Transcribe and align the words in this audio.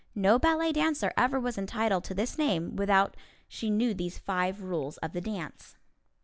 No 0.15 0.39
ballet 0.39 0.71
dancer 0.71 1.13
ever 1.15 1.39
was 1.39 1.59
entitled 1.59 2.03
to 2.05 2.15
this 2.15 2.35
name 2.35 2.75
without 2.75 3.15
she 3.47 3.69
knew 3.69 3.93
these 3.93 4.17
five 4.17 4.59
rules 4.63 4.97
of 4.97 5.11
the 5.13 5.21
dance. 5.21 5.77